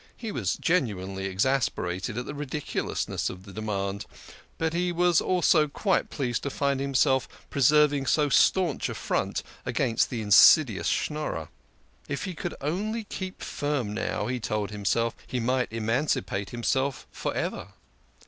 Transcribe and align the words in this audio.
He 0.17 0.31
was 0.31 0.55
genuinely 0.55 1.25
exasperated 1.27 2.17
at 2.17 2.25
the 2.25 2.33
ridiculousness 2.33 3.29
of 3.29 3.43
the 3.43 3.53
demand, 3.53 4.07
but 4.57 4.73
he 4.73 4.91
was 4.91 5.21
also 5.21 5.67
pleased 5.67 6.41
to 6.41 6.49
find 6.49 6.79
himself 6.79 7.27
preserving 7.51 8.07
so 8.07 8.27
staunch 8.27 8.89
a 8.89 8.95
front 8.95 9.43
against 9.63 10.09
the 10.09 10.23
insidious 10.23 10.87
Schnorrer. 10.89 11.49
If 12.09 12.23
THE 12.25 12.33
KING 12.33 12.33
OF 12.33 12.39
SCHNORRERS. 12.53 12.73
153 12.73 13.27
he 13.27 13.29
could 13.29 13.29
only 13.29 13.31
keep 13.35 13.43
firm 13.43 13.93
now, 13.93 14.25
he 14.25 14.39
told 14.39 14.71
himself, 14.71 15.13
he 15.27 15.39
might 15.39 15.71
emancipate 15.71 16.49
himself 16.49 17.05
for 17.11 17.31
ever. 17.35 17.67